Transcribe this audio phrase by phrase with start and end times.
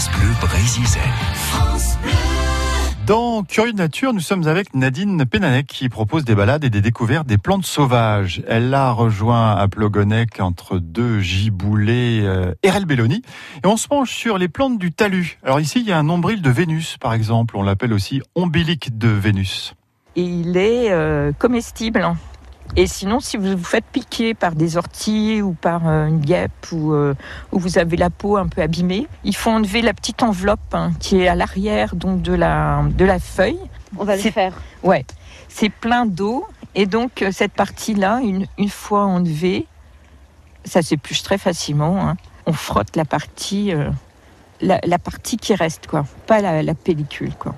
[0.00, 1.02] France Bleu Brésisel.
[3.06, 6.80] Dans Curieux de Nature, nous sommes avec Nadine Pénanec qui propose des balades et des
[6.80, 8.42] découvertes des plantes sauvages.
[8.48, 13.22] Elle l'a rejoint à Plogonec entre deux giboulées euh, et Belloni.
[13.62, 15.38] Et on se penche sur les plantes du talus.
[15.42, 17.58] Alors ici, il y a un nombril de Vénus, par exemple.
[17.58, 19.74] On l'appelle aussi ombilique de Vénus.
[20.16, 22.08] Et il est euh, comestible.
[22.76, 26.70] Et sinon, si vous vous faites piquer par des orties ou par euh, une guêpe
[26.72, 27.14] ou euh,
[27.50, 30.92] où vous avez la peau un peu abîmée, il faut enlever la petite enveloppe hein,
[31.00, 33.58] qui est à l'arrière donc de la de la feuille.
[33.98, 34.54] On va le faire.
[34.84, 35.04] Ouais,
[35.48, 36.46] c'est plein d'eau
[36.76, 39.66] et donc euh, cette partie-là, une, une fois enlevée,
[40.64, 42.08] ça s'épluche très facilement.
[42.08, 42.16] hein.
[42.46, 43.90] On frotte la partie, euh,
[44.60, 47.54] la, la partie qui reste quoi, pas la, la pellicule quoi.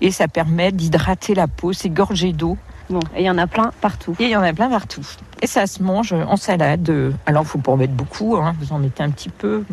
[0.00, 2.58] Et ça permet d'hydrater la peau, c'est gorgé d'eau.
[2.88, 4.14] Bon, et il y en a plein partout.
[4.20, 5.06] Et il y en a plein partout.
[5.42, 7.14] Et ça se mange en salade.
[7.26, 9.64] Alors, il faut pas en mettre beaucoup, hein, vous en mettez un petit peu.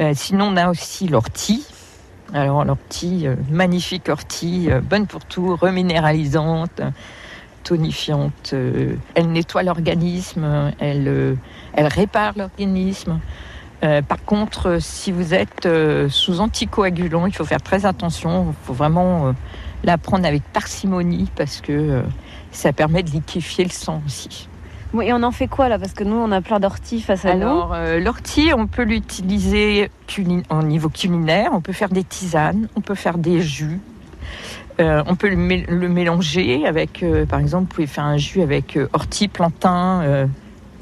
[0.00, 1.66] Euh, sinon, on a aussi l'ortie.
[2.34, 6.82] Alors, l'ortie, euh, magnifique ortie, euh, bonne pour tout, reminéralisante,
[7.62, 8.54] tonifiante.
[9.14, 11.36] elle nettoie l'organisme, elle,
[11.72, 13.18] elle répare l'organisme.
[13.84, 18.46] Euh, par contre, euh, si vous êtes euh, sous anticoagulant, il faut faire très attention.
[18.48, 19.32] Il faut vraiment euh,
[19.84, 22.02] la prendre avec parcimonie parce que
[22.52, 24.48] ça permet de liquéfier le sang aussi.
[24.94, 25.78] Bon, et on en fait quoi là?
[25.78, 27.46] Parce que nous, on a plein d'orties face à nous.
[27.46, 29.90] Alors, l'ortie, on peut l'utiliser
[30.48, 33.80] au niveau culinaire, on peut faire des tisanes, on peut faire des jus.
[34.78, 38.78] On peut le, mé- le mélanger avec, par exemple, vous pouvez faire un jus avec
[38.92, 40.28] ortie, plantain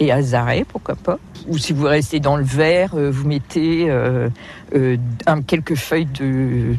[0.01, 1.19] et azaré, pourquoi pas.
[1.49, 4.29] Ou si vous restez dans le verre, euh, vous mettez euh,
[4.75, 6.75] euh, un- quelques feuilles de,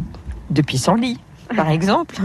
[0.50, 1.20] de pissenlit,
[1.56, 2.16] par exemple.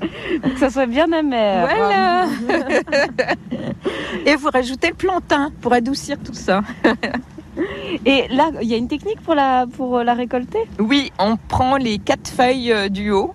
[0.00, 1.66] Que ça soit bien amer.
[1.68, 2.26] Voilà.
[4.26, 6.62] et vous rajoutez le plantain pour adoucir tout ça.
[8.04, 10.58] Et là, il y a une technique pour la, pour la récolter?
[10.80, 13.32] Oui, on prend les quatre feuilles du haut.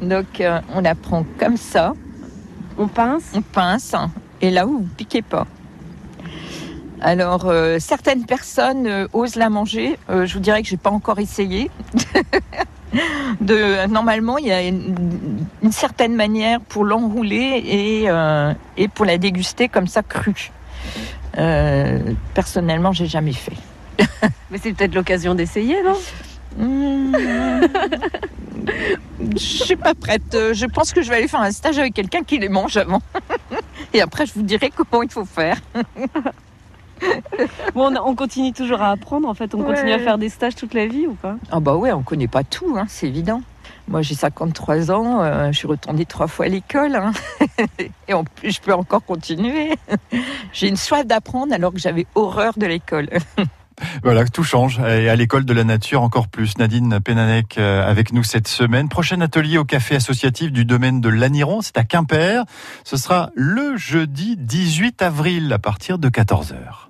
[0.00, 0.42] Donc
[0.74, 1.92] on la prend comme ça,
[2.78, 3.32] On pince?
[3.34, 3.94] on pince,
[4.40, 5.46] et là où vous piquez pas.
[7.00, 9.98] Alors euh, certaines personnes euh, osent la manger.
[10.10, 11.70] Euh, je vous dirais que j'ai pas encore essayé.
[13.42, 18.08] De, normalement, il y a une, une certaine manière pour l'enrouler et,
[18.78, 20.50] et pour la déguster comme ça crue.
[22.32, 23.52] Personnellement, j'ai jamais fait.
[24.50, 25.98] Mais c'est peut-être l'occasion d'essayer, non?
[26.56, 27.16] Mmh.
[29.34, 30.54] Je suis pas prête.
[30.54, 33.02] Je pense que je vais aller faire un stage avec quelqu'un qui les mange avant.
[33.92, 35.58] Et après, je vous dirai comment il faut faire.
[37.74, 39.28] Bon, on, on continue toujours à apprendre.
[39.28, 41.36] En fait, on continue à faire des stages toute la vie ou pas?
[41.50, 43.42] Ah bah ouais, on connaît pas tout, hein, c'est évident.
[43.86, 46.94] Moi, j'ai 53 ans, euh, je suis retournée trois fois à l'école.
[46.96, 47.12] hein.
[48.08, 49.74] Et en plus, je peux encore continuer.
[50.52, 53.08] J'ai une soif d'apprendre alors que j'avais horreur de l'école.
[54.02, 54.80] Voilà, tout change.
[54.80, 56.58] Et à l'école de la nature, encore plus.
[56.58, 58.88] Nadine Pénanec euh, avec nous cette semaine.
[58.88, 62.44] Prochain atelier au café associatif du domaine de l'Aniron, c'est à Quimper.
[62.84, 66.88] Ce sera le jeudi 18 avril à partir de 14h.